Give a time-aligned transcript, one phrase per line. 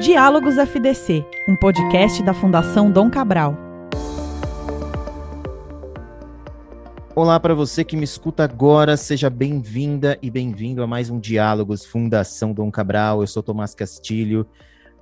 [0.00, 3.56] Diálogos FDC, um podcast da Fundação Dom Cabral.
[7.14, 11.86] Olá para você que me escuta agora, seja bem-vinda e bem-vindo a mais um Diálogos
[11.86, 13.22] Fundação Dom Cabral.
[13.22, 14.46] Eu sou Tomás Castilho.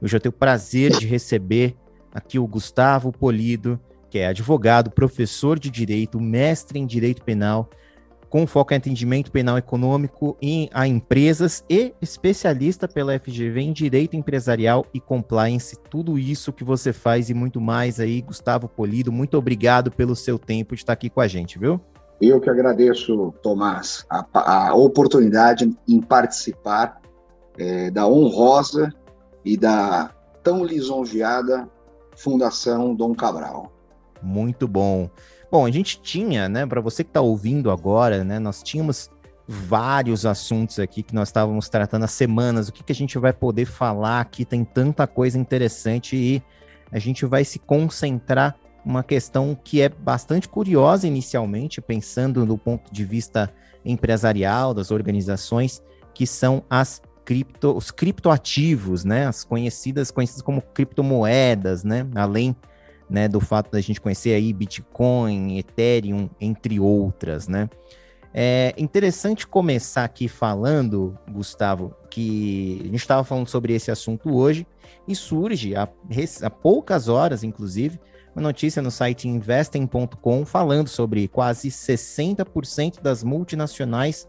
[0.00, 1.76] Hoje eu tenho o prazer de receber
[2.12, 7.68] aqui o Gustavo Polido, que é advogado, professor de direito, mestre em direito penal
[8.34, 14.16] com foco em atendimento penal econômico em, a empresas e especialista pela FGV em direito
[14.16, 15.78] empresarial e compliance.
[15.88, 19.12] Tudo isso que você faz e muito mais aí, Gustavo Polido.
[19.12, 21.80] Muito obrigado pelo seu tempo de estar aqui com a gente, viu?
[22.20, 24.26] Eu que agradeço, Tomás, a,
[24.70, 27.00] a oportunidade em participar
[27.56, 28.92] é, da honrosa
[29.44, 30.10] e da
[30.42, 31.68] tão lisonjeada
[32.16, 33.70] Fundação Dom Cabral.
[34.24, 35.10] Muito bom.
[35.50, 39.10] Bom, a gente tinha, né, para você que está ouvindo agora, né, nós tínhamos
[39.46, 42.68] vários assuntos aqui que nós estávamos tratando há semanas.
[42.68, 44.44] O que, que a gente vai poder falar aqui?
[44.44, 46.42] Tem tanta coisa interessante e
[46.90, 52.92] a gente vai se concentrar uma questão que é bastante curiosa inicialmente, pensando do ponto
[52.92, 53.52] de vista
[53.84, 55.82] empresarial das organizações,
[56.14, 59.26] que são as cripto, os criptoativos, né?
[59.26, 62.06] As conhecidas, conhecidas como criptomoedas, né?
[62.14, 62.54] Além
[63.08, 67.68] né, do fato da gente conhecer aí Bitcoin, Ethereum, entre outras, né?
[68.36, 74.66] É interessante começar aqui falando, Gustavo, que a gente estava falando sobre esse assunto hoje
[75.06, 75.88] e surge há,
[76.42, 78.00] há poucas horas, inclusive,
[78.34, 84.28] uma notícia no site investem.com falando sobre quase 60% das multinacionais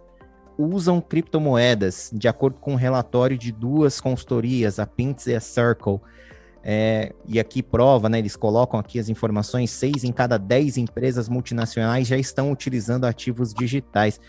[0.57, 5.99] usam criptomoedas, de acordo com um relatório de duas consultorias, a Pintz e a Circle.
[6.67, 8.17] É, e aqui prova, né?
[8.17, 13.53] Eles colocam aqui as informações: seis em cada dez empresas multinacionais já estão utilizando ativos
[13.53, 14.19] digitais.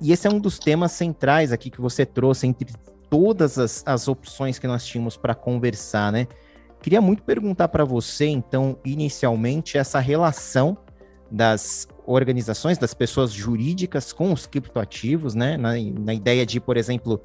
[0.00, 2.72] E esse é um dos temas centrais aqui que você trouxe entre
[3.10, 6.28] todas as, as opções que nós tínhamos para conversar, né?
[6.80, 10.78] Queria muito perguntar para você, então, inicialmente, essa relação
[11.28, 15.56] das organizações, das pessoas jurídicas com os criptoativos, né?
[15.56, 17.20] Na, na ideia de, por exemplo,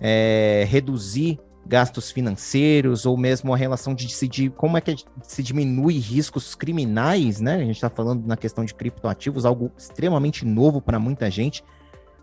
[0.00, 5.98] é, reduzir gastos financeiros ou mesmo a relação de decidir como é que se diminui
[5.98, 7.56] riscos criminais, né?
[7.56, 11.64] A gente está falando na questão de criptoativos, algo extremamente novo para muita gente.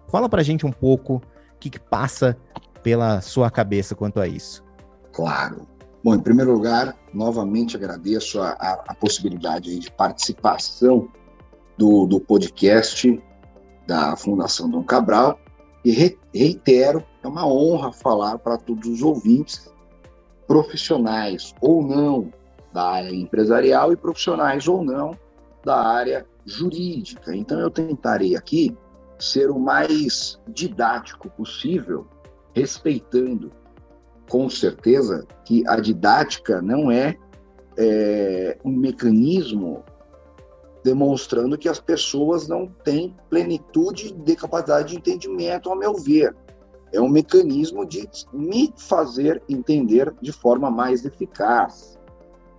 [0.10, 1.22] Fala para a gente um pouco o
[1.60, 2.38] que, que passa
[2.84, 4.64] pela sua cabeça quanto a isso.
[5.12, 5.68] Claro.
[6.04, 11.08] Bom, em primeiro lugar, novamente agradeço a, a, a possibilidade de participação
[11.78, 13.22] do, do podcast
[13.86, 15.40] da Fundação Dom Cabral
[15.84, 19.72] e re, reitero é uma honra falar para todos os ouvintes,
[20.48, 22.32] profissionais ou não
[22.74, 25.18] da área empresarial e profissionais ou não
[25.64, 27.36] da área jurídica.
[27.36, 28.76] Então, eu tentarei aqui
[29.20, 32.08] ser o mais didático possível,
[32.54, 33.52] respeitando,
[34.30, 37.16] com certeza, que a didática não é,
[37.78, 39.84] é um mecanismo
[40.84, 46.36] demonstrando que as pessoas não têm plenitude de capacidade de entendimento, ao meu ver
[46.92, 51.98] é um mecanismo de me fazer entender de forma mais eficaz,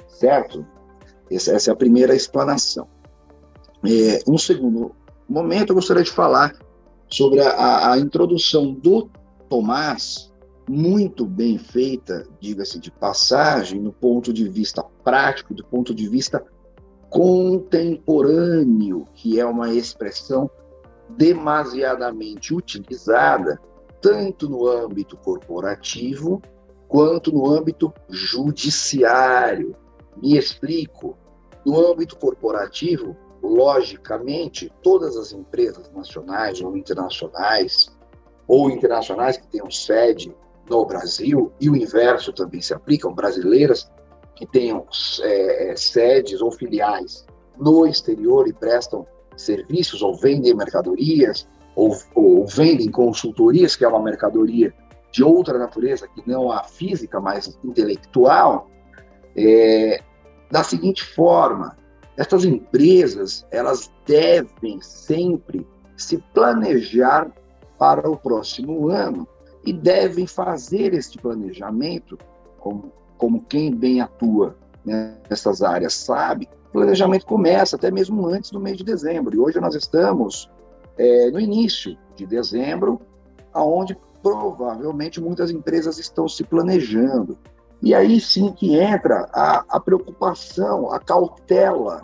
[0.08, 0.66] certo?
[1.30, 2.88] Essa, é a primeira explanação.
[3.84, 4.94] É, um segundo
[5.28, 6.54] momento, eu gostaria de falar
[7.08, 9.10] sobre a, a introdução do
[9.48, 10.32] Tomás,
[10.68, 16.42] muito bem feita, diga-se de passagem, no ponto de vista prático, do ponto de vista
[17.12, 20.50] contemporâneo, que é uma expressão
[21.10, 23.60] demasiadamente utilizada
[24.00, 26.40] tanto no âmbito corporativo
[26.88, 29.76] quanto no âmbito judiciário.
[30.16, 31.18] Me explico.
[31.66, 37.94] No âmbito corporativo, logicamente, todas as empresas nacionais ou internacionais,
[38.48, 40.34] ou internacionais que tenham sede
[40.68, 43.88] no Brasil, e o inverso também se aplicam, brasileiras
[44.34, 44.86] que tenham
[45.22, 47.26] é, sedes ou filiais
[47.58, 49.06] no exterior e prestam
[49.36, 54.74] serviços ou vendem mercadorias ou, ou vendem consultorias, que é uma mercadoria
[55.10, 58.70] de outra natureza, que não a física, mas intelectual,
[59.36, 60.02] é,
[60.50, 61.76] da seguinte forma:
[62.16, 65.66] essas empresas elas devem sempre
[65.96, 67.30] se planejar
[67.78, 69.26] para o próximo ano
[69.64, 72.18] e devem fazer este planejamento,
[72.58, 72.92] como,
[73.22, 78.76] como quem bem atua nessas áreas sabe, o planejamento começa até mesmo antes do mês
[78.76, 79.32] de dezembro.
[79.32, 80.50] E hoje nós estamos
[80.98, 83.00] é, no início de dezembro,
[83.52, 87.38] aonde provavelmente muitas empresas estão se planejando.
[87.80, 92.02] E aí sim que entra a, a preocupação, a cautela,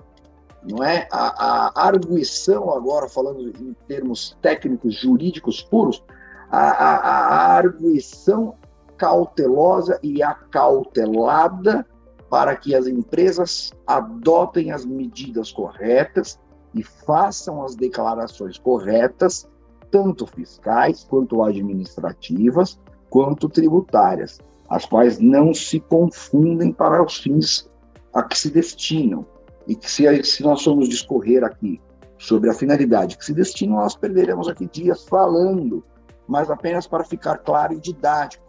[0.62, 1.08] não é?
[1.10, 6.00] A, a arguição, agora falando em termos técnicos, jurídicos puros,
[6.48, 8.54] a, a, a arguição
[8.98, 11.86] cautelosa e acautelada
[12.28, 16.38] para que as empresas adotem as medidas corretas
[16.74, 19.48] e façam as declarações corretas,
[19.90, 22.78] tanto fiscais quanto administrativas,
[23.08, 27.70] quanto tributárias, as quais não se confundem para os fins
[28.12, 29.24] a que se destinam.
[29.66, 31.80] E que se, se nós formos discorrer aqui
[32.18, 35.84] sobre a finalidade que se destinam, nós perderemos aqui dias falando,
[36.26, 38.47] mas apenas para ficar claro e didático.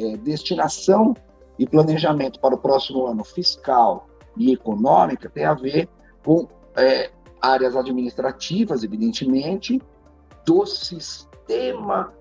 [0.00, 1.12] É, destinação
[1.58, 4.06] e planejamento para o próximo ano fiscal
[4.36, 5.88] e econômica tem a ver
[6.24, 6.46] com
[6.76, 7.10] é,
[7.42, 9.82] áreas administrativas, evidentemente,
[10.46, 12.12] do sistema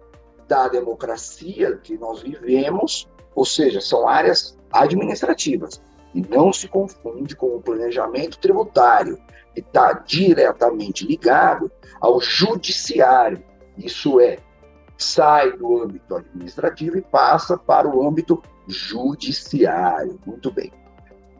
[0.47, 5.79] da democracia que nós vivemos, ou seja, são áreas administrativas.
[6.15, 9.19] E não se confunde com o planejamento tributário,
[9.53, 11.71] que está diretamente ligado
[12.01, 13.43] ao judiciário.
[13.77, 14.39] Isso é,
[14.97, 20.19] sai do âmbito administrativo e passa para o âmbito judiciário.
[20.25, 20.71] Muito bem.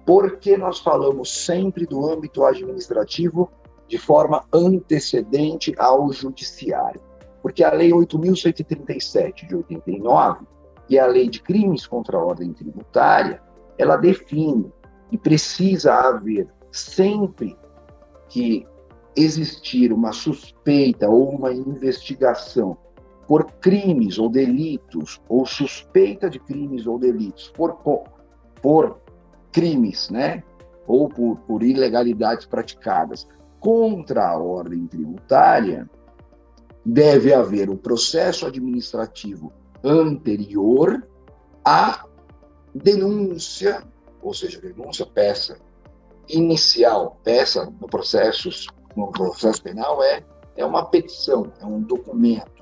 [0.06, 3.51] Por que nós falamos sempre do âmbito administrativo
[3.88, 7.01] de forma antecedente ao judiciário?
[7.42, 10.45] Porque a Lei 8.137 de 89
[10.89, 13.42] e a Lei de Crimes contra a Ordem Tributária,
[13.77, 14.71] ela define
[15.12, 17.57] e precisa haver sempre
[18.30, 18.65] que
[19.15, 22.77] existir uma suspeita ou uma investigação
[23.27, 27.77] por crimes ou delitos, ou suspeita de crimes ou delitos, por,
[28.62, 29.01] por
[29.51, 30.41] crimes, né?
[30.88, 33.27] Ou por, por ilegalidades praticadas
[33.59, 35.89] contra a ordem tributária,
[36.85, 39.51] deve haver o processo administrativo
[39.83, 41.06] anterior
[41.65, 42.06] à
[42.74, 43.83] denúncia,
[44.21, 45.59] ou seja, denúncia, peça
[46.29, 48.50] inicial, peça no processo,
[48.95, 50.24] no processo penal é,
[50.56, 52.56] é uma petição, é um documento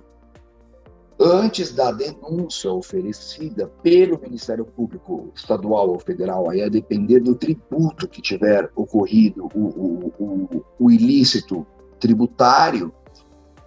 [1.19, 8.07] antes da denúncia oferecida pelo Ministério Público Estadual ou Federal, aí a depender do tributo
[8.07, 11.65] que tiver ocorrido, o, o, o, o ilícito
[11.99, 12.93] tributário,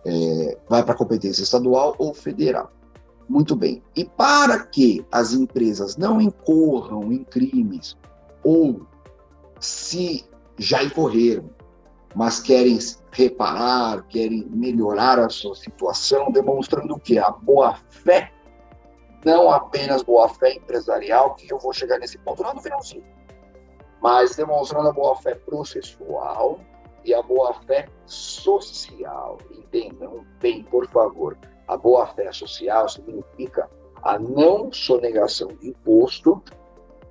[0.05, 2.71] é, vai para a competência estadual ou federal.
[3.29, 3.83] Muito bem.
[3.95, 7.97] E para que as empresas não incorram em crimes
[8.43, 8.87] ou
[9.61, 10.25] se
[10.57, 11.51] já incorreram,
[12.15, 12.79] mas querem
[13.13, 18.33] reparar, querem melhorar a sua situação, demonstrando que a boa fé,
[19.25, 23.05] não apenas boa fé empresarial, que eu vou chegar nesse ponto lá no finalzinho,
[24.01, 26.61] mas demonstrando a boa fé processual
[27.05, 29.39] e a boa fé social.
[29.51, 31.37] Entendam bem, por favor.
[31.67, 33.69] A boa fé social significa
[34.03, 36.43] a não sonegação de imposto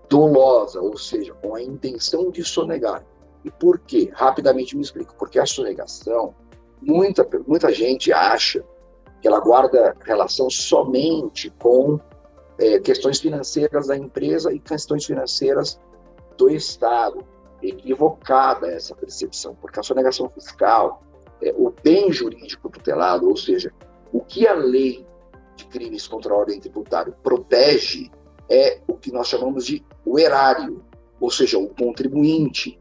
[0.10, 3.04] dolosa, ou seja, com a intenção de sonegar
[3.44, 4.10] e por quê?
[4.13, 5.16] Rapidamente me explico.
[5.18, 6.34] Porque a sonegação,
[6.81, 8.63] muita, muita gente acha
[9.22, 12.00] que ela guarda relação somente com
[12.60, 15.80] é, questões financeiras da empresa e questões financeiras
[16.38, 17.25] do Estado.
[17.62, 21.01] Equivocada essa percepção, porque a sonegação fiscal,
[21.42, 23.74] é, o bem jurídico tutelado, ou seja,
[24.13, 25.04] o que a lei
[25.56, 28.12] de crimes contra a ordem tributária protege
[28.50, 30.84] é o que nós chamamos de o erário,
[31.19, 32.76] ou seja, o contribuinte,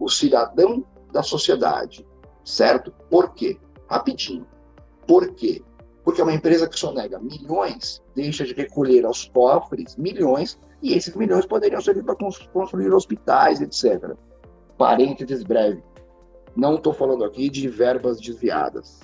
[0.00, 2.06] o cidadão da sociedade,
[2.44, 2.92] certo?
[3.10, 3.58] Por quê?
[3.86, 4.46] Rapidinho.
[5.06, 5.62] Por quê?
[6.02, 11.44] Porque uma empresa que sonega milhões deixa de recolher aos cofres milhões e esses milhões
[11.44, 14.14] poderiam servir para construir hospitais, etc.
[14.78, 15.82] Parênteses breve.
[16.56, 19.00] Não estou falando aqui de verbas desviadas,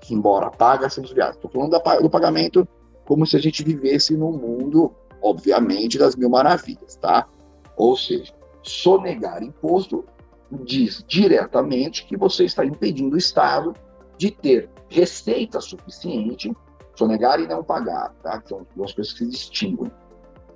[0.00, 1.36] que embora paga, são desviadas.
[1.36, 2.66] Estou falando do pagamento
[3.06, 4.92] como se a gente vivesse num mundo,
[5.22, 7.28] obviamente, das mil maravilhas, tá?
[7.76, 10.04] Ou seja, sonegar imposto
[10.50, 13.74] diz diretamente que você está impedindo o Estado
[14.16, 16.54] de ter receita suficiente,
[16.94, 18.42] sonegar e não pagar, tá?
[18.44, 19.90] São duas coisas que se distinguem.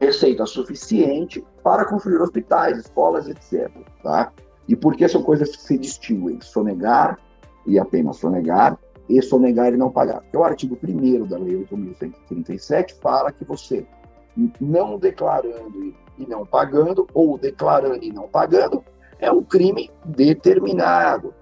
[0.00, 3.70] Receita suficiente para construir hospitais, escolas, etc.
[4.02, 4.32] Tá?
[4.68, 6.40] E por que são coisas que se distinguem?
[6.40, 7.18] Sonegar
[7.66, 10.20] e apenas sonegar, e sonegar e não pagar.
[10.20, 13.86] Porque o artigo 1 da Lei 8.137 fala que você,
[14.60, 18.84] não declarando e não pagando, ou declarando e não pagando,
[19.18, 21.34] é um crime determinado,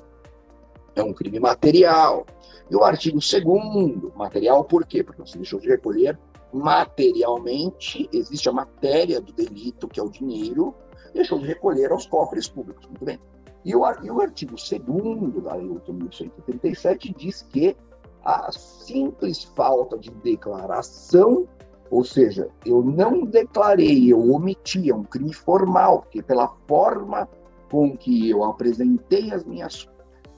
[0.95, 2.27] é um crime material.
[2.71, 5.03] E o artigo 2 material por quê?
[5.03, 6.19] Porque você deixou de recolher
[6.53, 10.75] materialmente, existe a matéria do delito, que é o dinheiro,
[11.15, 12.87] deixou de recolher aos cofres públicos.
[12.87, 13.19] Muito bem.
[13.65, 17.77] E o, artigo 2 da Lei 8.137 diz que
[18.25, 21.49] a simples falta de declaração,
[21.91, 27.29] ou seja, eu não declarei, eu omiti, é um crime formal, porque pela forma
[27.73, 29.89] com que eu apresentei as minhas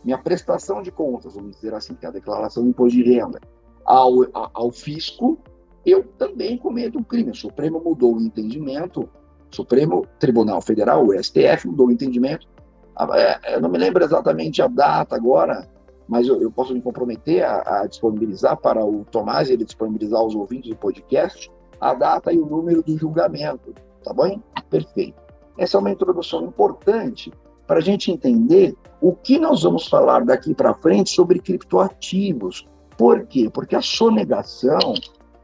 [0.05, 3.41] minha prestação de contas, vamos dizer assim, que é a declaração de imposto de renda,
[3.85, 4.12] ao,
[4.53, 5.38] ao fisco,
[5.85, 7.31] eu também cometo um crime.
[7.31, 9.09] O Supremo mudou o entendimento,
[9.50, 12.47] o Supremo Tribunal Federal, o STF, mudou o entendimento.
[12.95, 15.67] Ah, é, eu não me lembro exatamente a data agora,
[16.07, 20.35] mas eu, eu posso me comprometer a, a, disponibilizar para o Tomás, ele disponibilizar aos
[20.35, 21.50] ouvintes do podcast,
[21.81, 23.75] a data e o número do julgamento.
[24.03, 24.38] Tá bom?
[24.69, 25.24] Perfeito.
[25.56, 27.32] Essa é uma introdução importante
[27.66, 32.66] para a gente entender o que nós vamos falar daqui para frente sobre criptoativos.
[32.96, 33.50] Por quê?
[33.52, 34.94] Porque a sonegação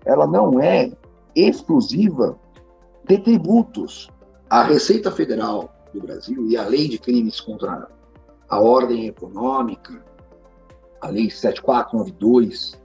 [0.04, 0.92] ela não é
[1.34, 2.38] exclusiva
[3.06, 4.08] de tributos.
[4.48, 7.88] A Receita Federal do Brasil e a Lei de Crimes contra
[8.48, 10.04] a Ordem Econômica,
[11.00, 12.80] a Lei 7492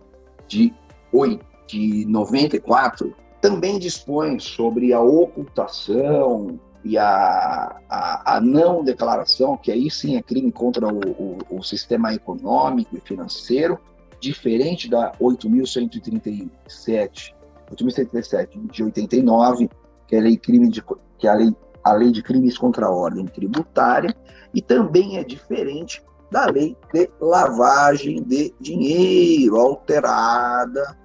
[0.48, 0.74] de,
[1.12, 9.72] 8, de 94, também dispõe sobre a ocultação e a, a, a, não declaração, que
[9.72, 13.80] aí sim é crime contra o, o, o sistema econômico e financeiro,
[14.20, 17.34] diferente da 8.137,
[17.72, 19.68] 8.137 de 89,
[20.08, 20.84] que é a lei, crime de,
[21.18, 24.16] que é a lei, a lei de crimes contra a ordem tributária,
[24.54, 30.96] e também é diferente da lei de lavagem de dinheiro, alterada,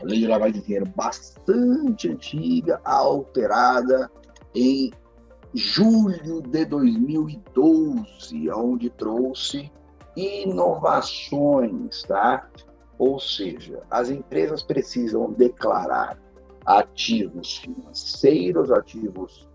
[0.00, 4.10] a lei de lavagem de dinheiro bastante antiga, alterada
[4.54, 4.90] em
[5.54, 9.70] julho de 2012, onde trouxe
[10.16, 12.48] inovações, tá?
[12.98, 16.18] Ou seja, as empresas precisam declarar
[16.66, 19.48] ativos financeiros, ativos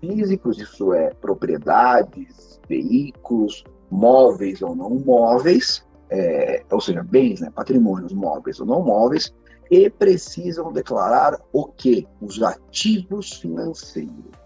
[0.00, 8.12] físicos, isso é, propriedades, veículos, móveis ou não móveis, é, ou seja, bens, né, patrimônios
[8.12, 9.32] móveis ou não móveis,
[9.70, 12.06] e precisam declarar o que?
[12.20, 14.39] Os ativos financeiros.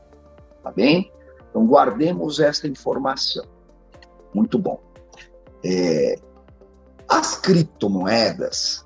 [0.65, 1.13] Tá bem?
[1.51, 3.45] Então, guardemos esta informação.
[4.35, 4.83] Muito bom.
[5.63, 6.17] É,
[7.09, 8.85] as criptomoedas,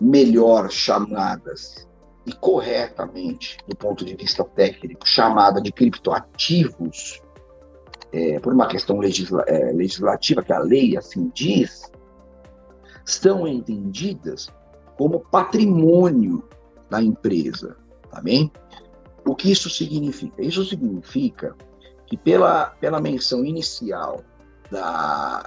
[0.00, 1.88] melhor chamadas
[2.26, 7.22] e corretamente, do ponto de vista técnico, chamada de criptoativos,
[8.12, 11.90] é, por uma questão legisla é, legislativa, que a lei assim diz,
[13.04, 14.48] são entendidas
[14.96, 16.48] como patrimônio
[16.88, 17.76] da empresa,
[18.10, 18.52] tá bem?
[19.26, 20.42] O que isso significa?
[20.42, 21.56] Isso significa
[22.06, 24.22] que pela, pela menção inicial
[24.70, 25.44] da,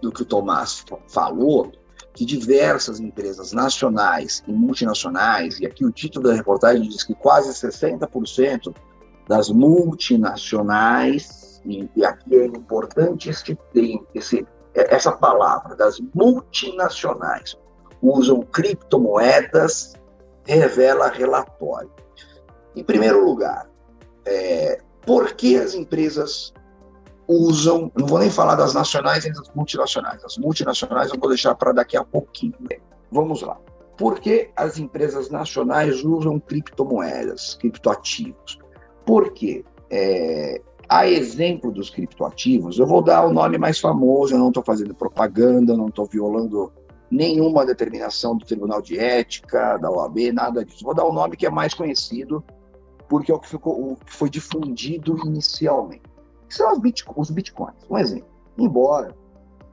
[0.00, 1.72] do que o Tomás falou,
[2.14, 7.50] que diversas empresas nacionais e multinacionais, e aqui o título da reportagem diz que quase
[7.50, 8.74] 60%
[9.28, 13.56] das multinacionais, e, e aqui é importante esse,
[14.14, 14.44] esse,
[14.74, 17.56] essa palavra, das multinacionais,
[18.02, 19.94] usam criptomoedas,
[20.44, 21.90] revela relatório.
[22.78, 23.68] Em primeiro lugar,
[24.24, 26.52] é, por que as empresas
[27.26, 31.56] usam, não vou nem falar das nacionais e das multinacionais, as multinacionais eu vou deixar
[31.56, 32.54] para daqui a pouquinho.
[33.10, 33.58] Vamos lá.
[33.96, 38.58] Por que as empresas nacionais usam criptomoedas, criptoativos?
[39.04, 44.48] Porque, é, a exemplo dos criptoativos, eu vou dar o nome mais famoso, eu não
[44.48, 46.72] estou fazendo propaganda, não estou violando
[47.10, 50.84] nenhuma determinação do Tribunal de Ética, da OAB, nada disso.
[50.84, 52.44] Vou dar o nome que é mais conhecido,
[53.08, 56.08] porque é o que, ficou, o que foi difundido inicialmente
[56.48, 56.80] que são os,
[57.16, 57.76] os bitcoins.
[57.88, 58.28] Um exemplo.
[58.56, 59.14] Embora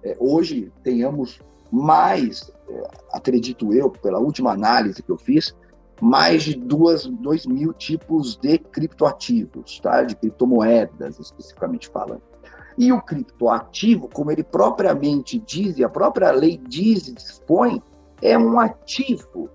[0.04, 1.39] é, hoje tenhamos
[1.72, 5.56] mais, é, acredito eu, pela última análise que eu fiz,
[6.01, 10.04] mais de duas, dois mil tipos de criptoativos, tá?
[10.04, 12.22] de criptomoedas, especificamente falando.
[12.77, 17.82] E o criptoativo, como ele propriamente diz, e a própria lei diz e dispõe,
[18.22, 19.50] é um ativo,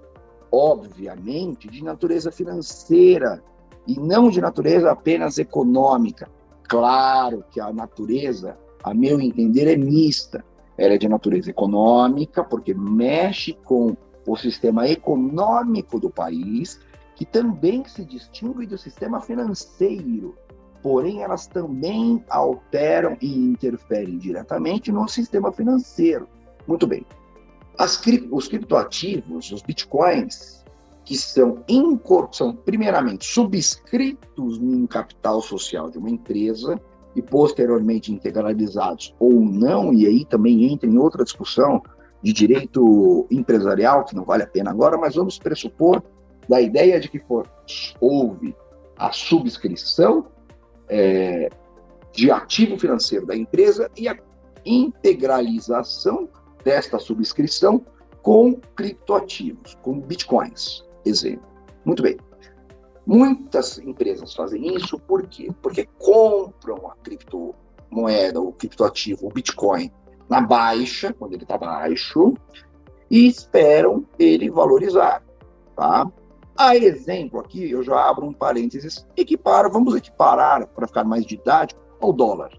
[0.51, 3.43] obviamente, de natureza financeira
[3.87, 6.29] e não de natureza apenas econômica.
[6.69, 10.45] Claro que a natureza, a meu entender, é mista.
[10.79, 13.97] Ela é de natureza econômica, porque mexe com
[14.27, 16.81] o sistema econômico do país,
[17.17, 20.37] que também se distingue do sistema financeiro.
[20.83, 26.27] Porém, elas também alteram e interferem diretamente no sistema financeiro.
[26.67, 27.05] Muito bem.
[27.79, 30.60] As, os criptoativos, os bitcoins,
[31.11, 31.65] que são,
[32.31, 36.81] são primeiramente subscritos em capital social de uma empresa
[37.17, 41.83] e posteriormente integralizados ou não, e aí também entra em outra discussão
[42.23, 46.01] de direito empresarial, que não vale a pena agora, mas vamos pressupor
[46.49, 47.45] da ideia de que for,
[48.01, 48.55] houve
[48.97, 50.27] a subscrição
[50.89, 51.49] é,
[52.13, 54.17] de ativo financeiro da empresa e a
[54.65, 56.29] integralização
[56.63, 57.85] desta subscrição
[58.23, 61.47] com criptoativos, com bitcoins exemplo.
[61.85, 62.17] Muito bem.
[63.07, 65.51] Muitas empresas fazem isso por quê?
[65.63, 69.91] Porque compram a criptomoeda, o criptoativo, o Bitcoin,
[70.29, 72.35] na baixa, quando ele está baixo,
[73.11, 75.23] e esperam ele valorizar.
[75.75, 76.07] Tá?
[76.57, 81.81] A exemplo aqui, eu já abro um parênteses, equipar, vamos equiparar, para ficar mais didático,
[82.01, 82.51] ao dólar.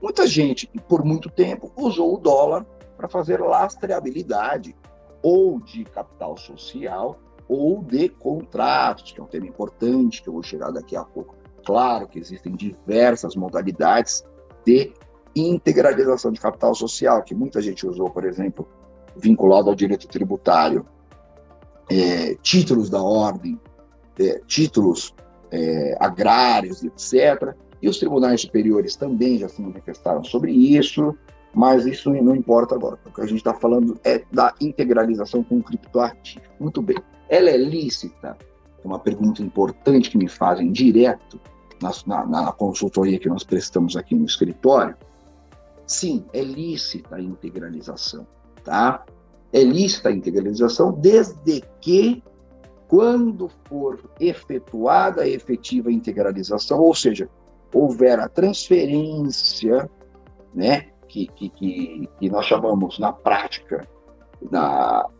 [0.00, 2.64] Muita gente, por muito tempo, usou o dólar
[2.96, 4.76] para fazer lastreabilidade
[5.22, 7.18] ou de capital social
[7.52, 11.34] ou de contratos, que é um tema importante que eu vou chegar daqui a pouco.
[11.66, 14.24] Claro que existem diversas modalidades
[14.64, 14.92] de
[15.36, 18.66] integralização de capital social, que muita gente usou, por exemplo,
[19.16, 20.86] vinculado ao direito tributário,
[21.90, 23.60] é, títulos da ordem,
[24.18, 25.14] é, títulos
[25.50, 27.54] é, agrários, etc.
[27.82, 31.14] E os tribunais superiores também já se manifestaram sobre isso,
[31.54, 32.98] mas isso não importa agora.
[33.06, 36.44] O que a gente está falando é da integralização com o criptoativo.
[36.58, 36.96] Muito bem.
[37.28, 38.36] Ela é lícita?
[38.82, 41.40] É uma pergunta importante que me fazem direto
[41.80, 44.96] na, na, na consultoria que nós prestamos aqui no escritório.
[45.86, 48.26] Sim, é lícita a integralização,
[48.64, 49.04] tá?
[49.52, 52.22] É lícita a integralização desde que,
[52.88, 57.28] quando for efetuada a efetiva integralização, ou seja,
[57.74, 59.90] houver a transferência,
[60.54, 63.86] né, que, que, que, que nós chamamos na prática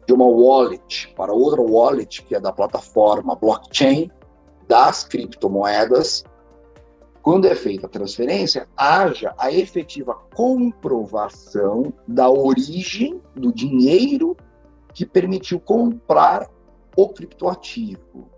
[0.07, 4.11] de uma wallet para outra wallet, que é da plataforma blockchain,
[4.67, 6.25] das criptomoedas,
[7.21, 14.35] quando é feita a transferência, haja a efetiva comprovação da origem do dinheiro
[14.95, 16.49] que permitiu comprar
[16.97, 18.29] o criptoativo.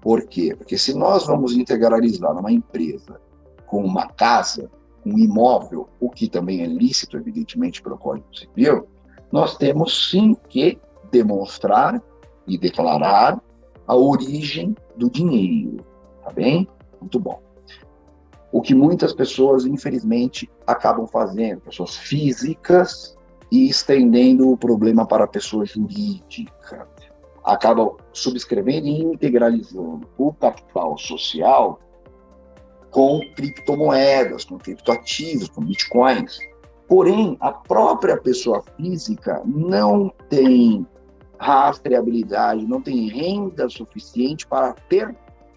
[0.00, 0.54] Por quê?
[0.54, 3.20] Porque se nós vamos integralizar numa empresa
[3.66, 4.70] com uma casa,
[5.12, 8.86] um imóvel, o que também é lícito, evidentemente, pelo Código Civil,
[9.32, 10.78] nós temos sim que
[11.10, 12.02] demonstrar
[12.46, 13.40] e declarar
[13.86, 15.84] a origem do dinheiro,
[16.24, 16.68] tá bem?
[17.00, 17.40] Muito bom.
[18.50, 23.18] O que muitas pessoas, infelizmente, acabam fazendo, pessoas físicas,
[23.50, 26.86] e estendendo o problema para a pessoa jurídica.
[27.44, 31.80] Acabam subscrevendo e integralizando o capital social
[32.90, 36.38] com criptomoedas, com criptoativos, com bitcoins.
[36.88, 40.86] Porém, a própria pessoa física não tem
[41.38, 45.14] rastreabilidade, não tem renda suficiente para ter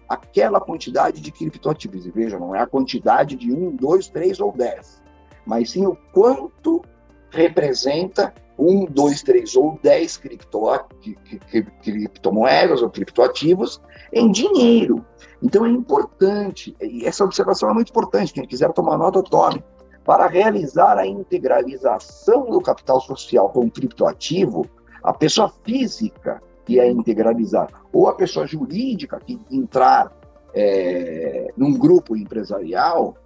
[0.08, 2.06] aquela quantidade de criptoativos.
[2.06, 5.02] E veja, não é a quantidade de um, dois, três ou dez,
[5.46, 6.82] mas sim o quanto
[7.30, 10.62] representa um, dois, três ou dez cripto,
[11.82, 13.80] criptomoedas ou criptoativos
[14.12, 15.04] em dinheiro.
[15.42, 19.62] Então é importante, e essa observação é muito importante, quem quiser tomar nota, tome.
[20.04, 24.66] Para realizar a integralização do capital social com criptoativo,
[25.02, 30.12] a pessoa física que é integralizar, ou a pessoa jurídica que entrar
[30.54, 33.16] é, num grupo empresarial,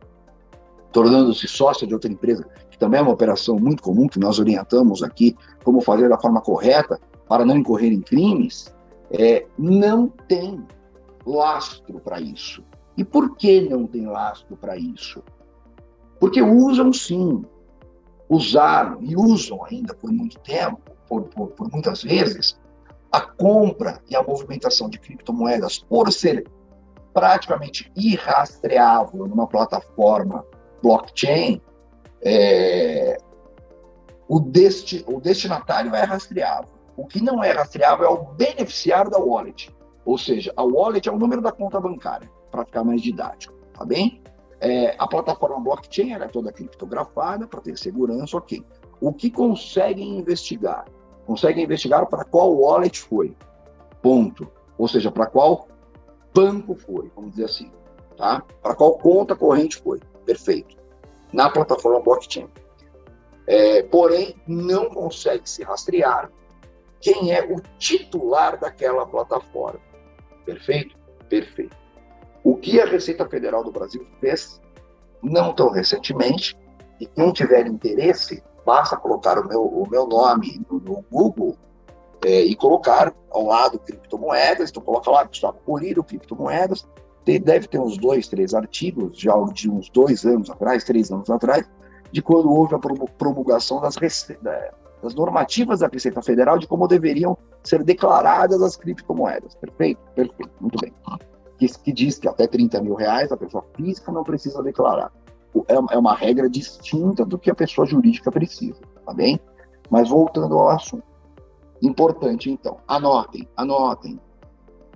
[0.92, 5.02] tornando-se sócia de outra empresa, que também é uma operação muito comum, que nós orientamos
[5.02, 8.74] aqui como fazer da forma correta para não incorrer em crimes,
[9.10, 10.64] é, não tem
[11.24, 12.62] lastro para isso.
[12.96, 15.22] E por que não tem lastro para isso?
[16.18, 17.44] Porque usam sim,
[18.28, 22.58] usaram e usam ainda por muito tempo, por, por, por muitas vezes,
[23.12, 26.48] a compra e a movimentação de criptomoedas, por ser
[27.12, 30.44] praticamente irrastreável numa plataforma
[30.82, 31.60] blockchain,
[32.22, 33.16] é,
[34.28, 36.74] o, desti o destinatário é rastreável.
[36.96, 39.74] O que não é rastreável é o beneficiário da wallet.
[40.04, 43.84] Ou seja, a wallet é o número da conta bancária, para ficar mais didático, tá
[43.84, 44.22] bem?
[44.60, 48.64] É, a plataforma blockchain é toda criptografada para ter segurança, ok.
[49.00, 50.86] O que conseguem investigar?
[51.26, 53.36] Conseguem investigar para qual wallet foi,
[54.00, 54.50] ponto.
[54.78, 55.68] Ou seja, para qual
[56.34, 57.70] banco foi, vamos dizer assim,
[58.16, 58.42] tá?
[58.62, 60.76] Para qual conta corrente foi, perfeito.
[61.32, 62.48] Na plataforma blockchain.
[63.46, 66.30] É, porém, não consegue se rastrear
[67.00, 69.80] quem é o titular daquela plataforma.
[70.44, 70.96] Perfeito?
[71.28, 71.76] Perfeito.
[72.42, 74.60] O que a Receita Federal do Brasil fez,
[75.22, 76.56] não tão recentemente,
[77.00, 81.56] e quem tiver interesse, basta colocar o meu, o meu nome no, no Google
[82.24, 86.88] é, e colocar ao lado criptomoedas, então coloca lá, pessoal, Curido Criptomoedas,
[87.26, 91.68] deve ter uns dois, três artigos, já de uns dois anos atrás, três anos atrás,
[92.12, 93.96] de quando houve a promulgação das,
[95.02, 99.56] das normativas da Receita Federal de como deveriam ser declaradas as criptomoedas.
[99.56, 100.00] Perfeito?
[100.14, 100.92] Perfeito, muito bem.
[101.58, 105.10] Que, que diz que até 30 mil reais a pessoa física não precisa declarar.
[105.68, 109.40] É, é uma regra distinta do que a pessoa jurídica precisa, tá bem?
[109.90, 111.04] Mas voltando ao assunto.
[111.82, 114.18] Importante, então, anotem, anotem,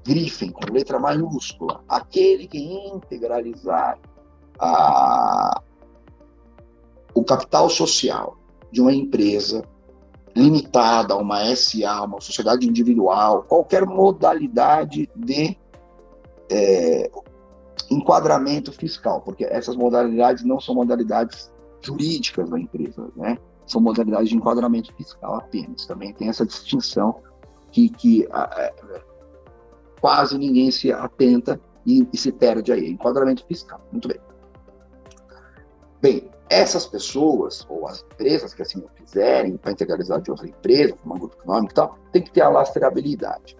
[0.04, 3.98] grifem com letra maiúscula, aquele que integralizar
[4.58, 5.62] a,
[7.14, 8.36] o capital social
[8.70, 9.62] de uma empresa
[10.34, 15.56] limitada, uma SA, uma sociedade individual, qualquer modalidade de
[16.48, 17.10] é,
[17.90, 23.38] enquadramento fiscal, porque essas modalidades não são modalidades jurídicas da empresa, né?
[23.66, 25.86] São modalidades de enquadramento fiscal apenas.
[25.86, 27.20] Também tem essa distinção
[27.70, 28.72] que, que a,
[30.00, 32.90] quase ninguém se atenta e, e se perde aí.
[32.90, 33.80] Enquadramento fiscal.
[33.92, 34.18] Muito bem.
[36.00, 40.96] Bem, essas pessoas, ou as empresas que assim o fizerem, para integralizar de outra empresa,
[41.04, 43.56] uma grupo econômico e tal, tem que ter a lastreabilidade.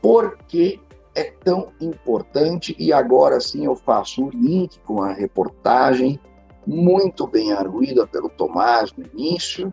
[0.00, 0.80] Por que
[1.14, 2.74] é tão importante?
[2.78, 6.18] E agora sim eu faço um link com a reportagem
[6.66, 9.72] muito bem arguída pelo Tomás no início,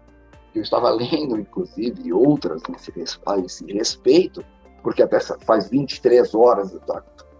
[0.55, 2.93] eu estava lendo, inclusive, outras nesse,
[3.41, 4.43] nesse respeito,
[4.85, 6.77] porque até faz 23 horas,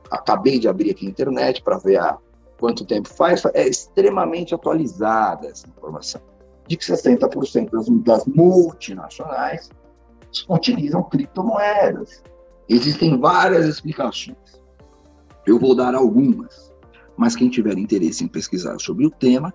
[0.09, 2.17] acabei de abrir aqui a internet para ver a,
[2.59, 6.19] quanto tempo faz, é extremamente atualizada essa informação,
[6.67, 9.69] de que 60% das, das multinacionais
[10.49, 12.23] utilizam criptomoedas.
[12.67, 14.59] Existem várias explicações.
[15.45, 16.73] Eu vou dar algumas,
[17.15, 19.53] mas quem tiver interesse em pesquisar sobre o tema,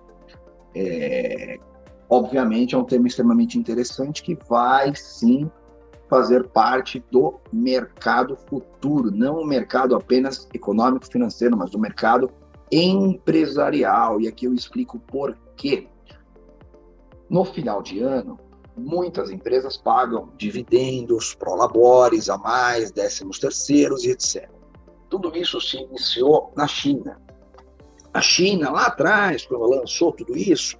[0.73, 1.59] é,
[2.09, 5.51] obviamente é um tema extremamente interessante que vai sim
[6.11, 12.29] fazer parte do mercado futuro, não o mercado apenas econômico financeiro, mas do mercado
[12.69, 14.19] empresarial.
[14.19, 15.87] E aqui eu explico por quê.
[17.29, 18.37] No final de ano,
[18.75, 24.49] muitas empresas pagam dividendos, prolabores a mais, décimos terceiros e etc.
[25.09, 27.21] Tudo isso se iniciou na China.
[28.13, 30.77] A China, lá atrás, quando lançou tudo isso,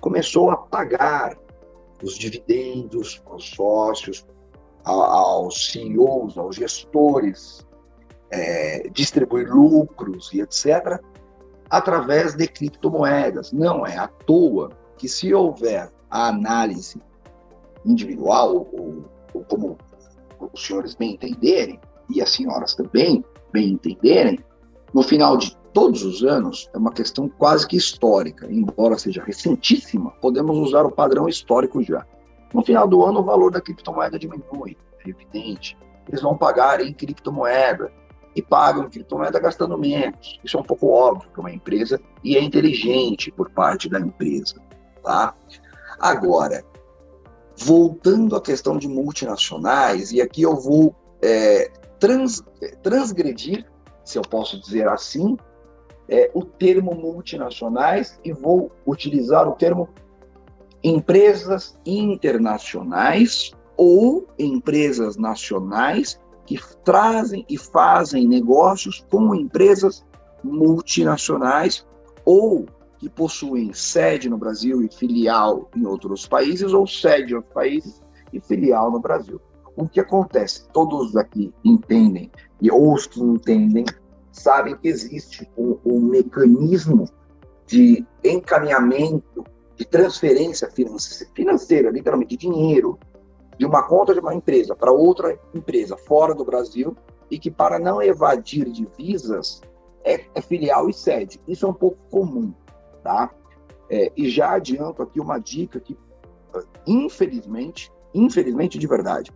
[0.00, 1.36] começou a pagar
[2.02, 4.24] os dividendos aos sócios,
[4.84, 7.66] aos CEOs, aos gestores,
[8.30, 11.00] é, distribuir lucros e etc.,
[11.70, 13.52] através de criptomoedas.
[13.52, 17.00] Não é à toa que, se houver a análise
[17.84, 19.78] individual, ou, ou como
[20.52, 24.38] os senhores bem entenderem, e as senhoras também bem entenderem,
[24.92, 30.10] no final de todos os anos é uma questão quase que histórica, embora seja recentíssima,
[30.20, 32.06] podemos usar o padrão histórico já.
[32.52, 35.76] No final do ano, o valor da criptomoeda diminui, é evidente.
[36.08, 37.90] Eles vão pagar em criptomoeda
[38.34, 40.40] e pagam em criptomoeda gastando menos.
[40.42, 44.56] Isso é um pouco óbvio para uma empresa e é inteligente por parte da empresa,
[45.02, 45.34] tá?
[45.98, 46.64] Agora,
[47.56, 52.42] voltando à questão de multinacionais, e aqui eu vou é, trans,
[52.82, 53.66] transgredir,
[54.04, 55.36] se eu posso dizer assim,
[56.08, 59.88] é, o termo multinacionais e vou utilizar o termo
[60.82, 70.04] empresas internacionais ou empresas nacionais que trazem e fazem negócios com empresas
[70.42, 71.86] multinacionais
[72.24, 72.66] ou
[72.98, 78.02] que possuem sede no Brasil e filial em outros países ou sede em outros países
[78.32, 79.40] e filial no Brasil.
[79.76, 80.68] O que acontece?
[80.72, 83.84] Todos aqui entendem e os que entendem
[84.30, 87.08] sabem que existe um, um mecanismo
[87.66, 89.44] de encaminhamento,
[89.76, 90.70] de transferência
[91.34, 92.98] financeira, literalmente, dinheiro,
[93.58, 96.96] de uma conta de uma empresa para outra empresa fora do Brasil
[97.30, 99.60] e que, para não evadir divisas,
[100.04, 101.40] é, é filial e sede.
[101.46, 102.52] Isso é um pouco comum,
[103.02, 103.30] tá?
[103.88, 105.96] É, e já adianto aqui uma dica que,
[106.86, 109.32] infelizmente, infelizmente de verdade,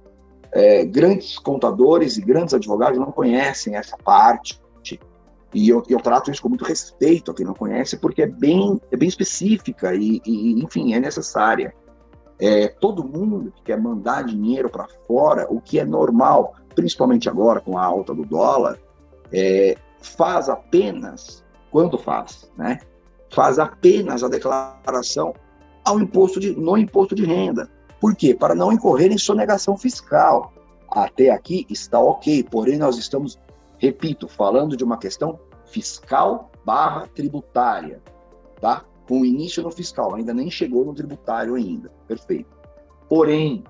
[0.53, 4.61] é, grandes contadores e grandes advogados não conhecem essa parte
[5.57, 8.79] e eu, eu trato isso com muito respeito a quem não conhece, porque é bem,
[8.93, 11.75] é bem específica e, e enfim, é necessária.
[12.39, 17.59] É, todo mundo que quer mandar dinheiro para fora, o que é normal, principalmente agora
[17.59, 18.79] com a alta do dólar,
[19.33, 22.79] é, faz apenas, quando faz, né?
[23.33, 25.33] Faz apenas a declaração
[25.87, 27.71] ao imposto de, no imposto de renda.
[27.99, 28.35] Por quê?
[28.35, 30.53] Para não incorrer em sonegação fiscal.
[30.93, 33.39] Até aqui está ok, porém nós estamos
[33.79, 38.03] Repito, falando de uma questão fiscal barra tributária,
[38.61, 38.85] tá?
[39.09, 41.91] Com início no fiscal, ainda nem chegou no tributário ainda.
[42.09, 42.57] Perfeito.
[43.09, 43.63] Porém,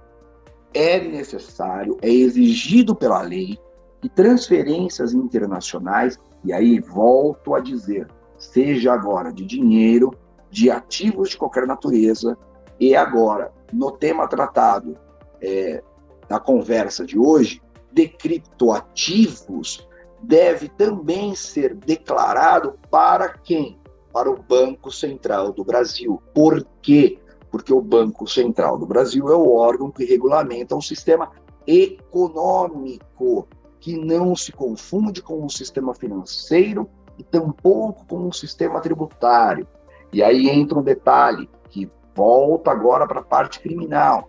[0.73, 3.59] é necessário, é exigido pela lei
[4.01, 8.07] que transferências internacionais, e aí volto a dizer,
[8.38, 10.12] seja agora de dinheiro,
[10.51, 12.37] de ativos de qualquer natureza,
[12.79, 14.97] e agora, no tema tratado
[15.40, 15.83] é,
[16.29, 17.61] na conversa de hoje,
[17.92, 19.87] de criptoativos,
[20.27, 23.79] deve também ser declarado para quem?
[24.12, 26.21] Para o Banco Central do Brasil.
[26.35, 27.19] Por quê?
[27.51, 31.31] Porque o Banco Central do Brasil é o órgão que regulamenta o sistema
[31.67, 33.47] econômico,
[33.79, 39.67] que não se confunde com o sistema financeiro e tampouco com o sistema tributário.
[40.12, 44.29] E aí entra um detalhe que volta agora para a parte criminal.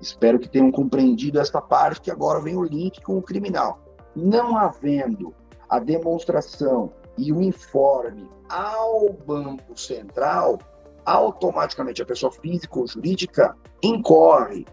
[0.00, 3.87] Espero que tenham compreendido esta parte, que agora vem o link com o criminal.
[4.20, 5.32] Não havendo
[5.70, 10.58] a demonstração e o informe ao Banco Central,
[11.04, 14.66] automaticamente a pessoa física ou jurídica incorre,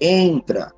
[0.00, 0.72] entra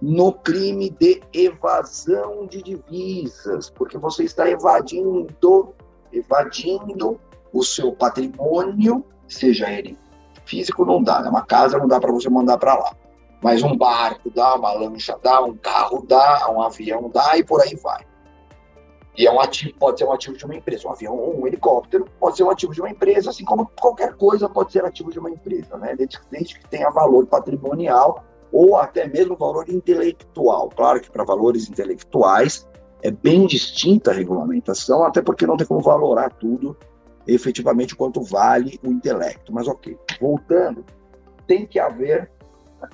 [0.00, 5.74] no crime de evasão de divisas, porque você está evadindo,
[6.10, 7.20] evadindo
[7.52, 9.98] o seu patrimônio, seja ele
[10.46, 11.28] físico, não dá, né?
[11.28, 12.96] uma casa não dá para você mandar para lá.
[13.42, 17.62] Mas um barco dá, uma lancha dá, um carro dá, um avião dá e por
[17.62, 18.04] aí vai.
[19.16, 20.86] E é um ativo, pode ser um ativo de uma empresa.
[20.86, 24.14] Um avião ou um helicóptero pode ser um ativo de uma empresa, assim como qualquer
[24.14, 25.96] coisa pode ser ativo de uma empresa, né?
[25.96, 30.68] Desde, desde que tenha valor patrimonial ou até mesmo valor intelectual.
[30.68, 32.66] Claro que para valores intelectuais
[33.02, 36.76] é bem distinta a regulamentação, até porque não tem como valorar tudo
[37.26, 39.52] efetivamente quanto vale o intelecto.
[39.52, 40.84] Mas ok, voltando,
[41.46, 42.30] tem que haver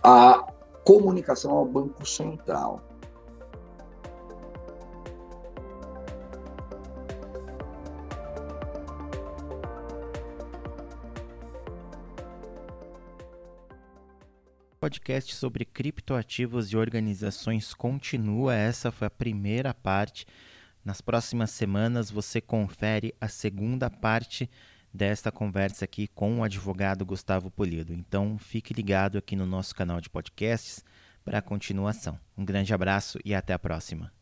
[0.03, 0.47] a
[0.85, 2.83] comunicação ao Banco Central.
[14.85, 18.55] podcast sobre criptoativos e organizações continua.
[18.55, 20.27] Essa foi a primeira parte.
[20.85, 24.51] Nas próximas semanas você confere a segunda parte
[24.95, 27.93] desta conversa aqui com o advogado Gustavo Polido.
[27.93, 30.85] Então, fique ligado aqui no nosso canal de podcasts
[31.25, 32.17] para a continuação.
[32.39, 34.13] Um grande abraço e até a próxima.